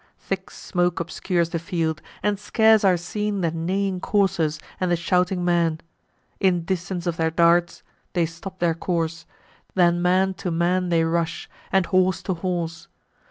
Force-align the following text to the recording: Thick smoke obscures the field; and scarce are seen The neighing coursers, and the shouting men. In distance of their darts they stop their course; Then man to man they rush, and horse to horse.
Thick 0.17 0.49
smoke 0.49 0.99
obscures 0.99 1.49
the 1.51 1.59
field; 1.59 2.01
and 2.23 2.39
scarce 2.39 2.83
are 2.83 2.97
seen 2.97 3.41
The 3.41 3.51
neighing 3.51 3.99
coursers, 3.99 4.59
and 4.79 4.89
the 4.89 4.95
shouting 4.95 5.45
men. 5.45 5.79
In 6.39 6.65
distance 6.65 7.05
of 7.05 7.17
their 7.17 7.29
darts 7.29 7.83
they 8.13 8.25
stop 8.25 8.57
their 8.57 8.73
course; 8.73 9.27
Then 9.75 10.01
man 10.01 10.33
to 10.41 10.49
man 10.49 10.89
they 10.89 11.03
rush, 11.03 11.47
and 11.71 11.85
horse 11.85 12.23
to 12.23 12.33
horse. 12.33 12.87